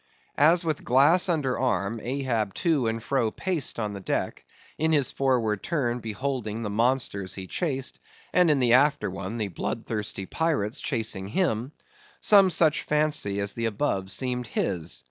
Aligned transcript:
As 0.39 0.65
with 0.65 0.83
glass 0.83 1.29
under 1.29 1.59
arm, 1.59 1.99
Ahab 2.01 2.55
to 2.55 2.87
and 2.87 3.03
fro 3.03 3.29
paced 3.29 3.75
the 3.75 4.01
deck; 4.03 4.45
in 4.79 4.91
his 4.91 5.11
forward 5.11 5.61
turn 5.61 5.99
beholding 5.99 6.63
the 6.63 6.71
monsters 6.71 7.35
he 7.35 7.45
chased, 7.45 7.99
and 8.33 8.49
in 8.49 8.57
the 8.57 8.73
after 8.73 9.11
one 9.11 9.37
the 9.37 9.49
bloodthirsty 9.49 10.25
pirates 10.25 10.81
chasing 10.81 11.27
him; 11.27 11.71
some 12.19 12.49
such 12.49 12.81
fancy 12.81 13.39
as 13.39 13.53
the 13.53 13.65
above 13.67 14.09
seemed 14.09 14.47
his. 14.47 14.99